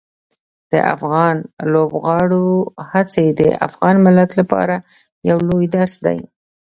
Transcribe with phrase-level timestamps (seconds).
[0.71, 1.35] د افغان
[1.73, 2.45] لوبغاړو
[2.91, 4.75] هڅې د افغان ملت لپاره
[5.29, 6.19] یو لوی درس دي.